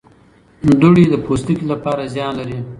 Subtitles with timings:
[0.79, 2.57] دوړې د پوستکي لپاره زیان لري.